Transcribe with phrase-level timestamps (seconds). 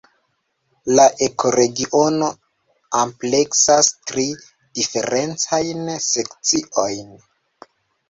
[0.99, 2.31] La ekoregiono
[3.03, 4.27] ampleksas tri
[4.81, 7.11] diferencajn sekciojn.